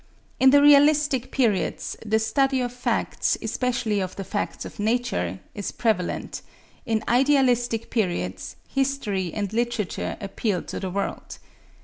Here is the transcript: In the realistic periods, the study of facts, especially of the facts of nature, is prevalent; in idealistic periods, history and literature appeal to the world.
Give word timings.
In 0.39 0.49
the 0.49 0.63
realistic 0.63 1.31
periods, 1.31 1.95
the 2.03 2.17
study 2.17 2.59
of 2.59 2.73
facts, 2.73 3.37
especially 3.39 3.99
of 3.99 4.15
the 4.15 4.23
facts 4.23 4.65
of 4.65 4.79
nature, 4.79 5.39
is 5.53 5.71
prevalent; 5.71 6.41
in 6.87 7.03
idealistic 7.07 7.91
periods, 7.91 8.55
history 8.67 9.31
and 9.31 9.53
literature 9.53 10.17
appeal 10.19 10.63
to 10.63 10.79
the 10.79 10.89
world. 10.89 11.37